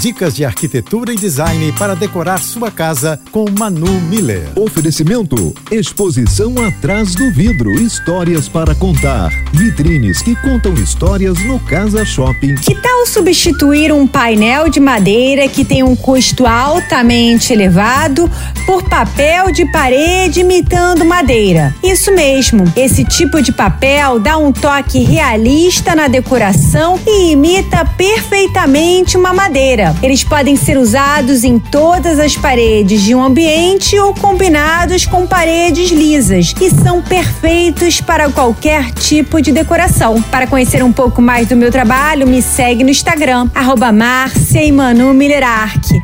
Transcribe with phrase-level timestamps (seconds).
[0.00, 4.48] Dicas de arquitetura e design para decorar sua casa com Manu Miller.
[4.56, 9.30] Oferecimento: Exposição atrás do vidro, histórias para contar.
[9.52, 12.56] Vitrines que contam histórias no Casa Shopping.
[12.56, 18.30] Que tal substituir um painel de madeira que tem um custo altamente elevado
[18.66, 21.74] por papel de parede imitando madeira?
[21.82, 22.64] Isso mesmo.
[22.76, 29.83] Esse tipo de papel dá um toque realista na decoração e imita perfeitamente uma madeira.
[30.02, 35.90] Eles podem ser usados em todas as paredes de um ambiente ou combinados com paredes
[35.90, 40.22] lisas e são perfeitos para qualquer tipo de decoração.
[40.22, 43.92] Para conhecer um pouco mais do meu trabalho, me segue no Instagram, arroba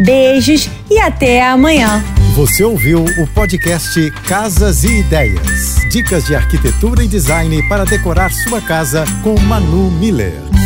[0.00, 2.02] Beijos e até amanhã.
[2.34, 5.76] Você ouviu o podcast Casas e Ideias.
[5.90, 10.63] Dicas de arquitetura e design para decorar sua casa com Manu Miller.